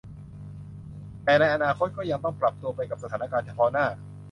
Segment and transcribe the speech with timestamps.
[1.23, 3.85] แต่ในอนาคตก็ยังต้องปรับตัวไปกับสถานการณ์เฉพาะหน้า